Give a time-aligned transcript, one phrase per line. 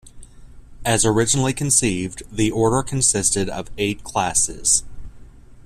[0.83, 4.83] As originally conceived, the order consisted of eight classes.